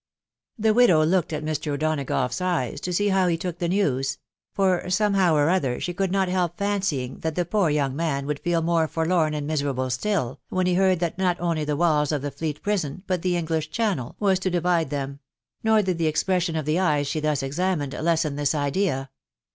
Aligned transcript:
The 0.57 0.73
widow 0.73 1.05
looketj 1.05 1.31
at 1.33 1.45
Mr. 1.45 1.73
O'Donagough's 1.73 2.41
eyes, 2.41 2.81
to 2.81 2.91
see 2.91 3.09
how 3.09 3.27
he 3.27 3.37
took 3.37 3.59
this 3.59 3.69
news; 3.69 4.17
for, 4.51 4.89
somehow 4.89 5.35
or 5.35 5.51
other, 5.51 5.79
she 5.79 5.93
could 5.93 6.11
not 6.11 6.27
help 6.27 6.57
fancying 6.57 7.19
that 7.19 7.35
the 7.35 7.45
poor 7.45 7.69
young 7.69 7.95
man 7.95 8.25
would 8.25 8.39
feel 8.39 8.63
more. 8.63 8.87
forlorn 8.87 9.35
and 9.35 9.45
miserable 9.45 9.91
still, 9.91 10.39
when 10.49 10.65
he 10.65 10.73
heard 10.73 11.01
that 11.01 11.19
not 11.19 11.39
only 11.39 11.63
the 11.65 11.77
walls 11.77 12.11
of 12.11 12.23
the 12.23 12.31
Fleet 12.31 12.63
Prison, 12.63 13.03
but 13.05 13.21
the 13.21 13.37
English 13.37 13.69
Channel 13.69 14.15
was 14.19 14.39
to 14.39 14.49
divide 14.49 14.89
them: 14.89 15.19
nor 15.63 15.83
did 15.83 15.99
the 15.99 16.07
expression 16.07 16.55
of 16.55 16.65
die 16.65 16.79
eyes 16.95 17.05
she 17.07 17.19
thus 17.19 17.43
examined 17.43 17.93
lessen 17.93 18.35
this 18.37 18.55
idea. 18.55 19.11